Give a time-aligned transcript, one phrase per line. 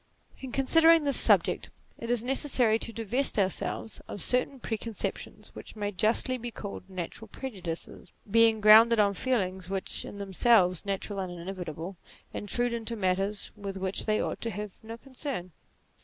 [0.39, 1.69] In considering this subject
[1.99, 7.27] it is necessary to divest ourselves of certain preconceptions which may justly be called natural
[7.27, 11.97] prejudices, being grounded on feelings which, in themselves natural and inevitable,
[12.33, 15.51] intrude into matters with which they ought to have no concern.